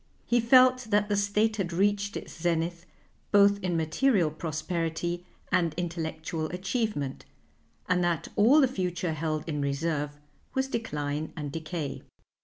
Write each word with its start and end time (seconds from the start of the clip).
He 0.25 0.39
felt 0.39 0.85
that 0.89 1.09
the 1.09 1.15
State 1.15 1.57
had 1.57 1.71
reached 1.71 2.17
its 2.17 2.33
zenith 2.35 2.87
both 3.31 3.59
in 3.61 3.77
material 3.77 4.31
prosperity 4.31 5.27
and 5.51 5.75
intellectual 5.77 6.47
achievement, 6.47 7.23
and 7.87 8.03
that 8.03 8.27
all 8.35 8.61
the 8.61 8.67
future 8.67 9.13
held 9.13 9.47
in 9.47 9.61
reserve 9.61 10.17
was 10.55 10.67
decline 10.67 11.31
and 11.37 11.51
decay. 11.51 12.01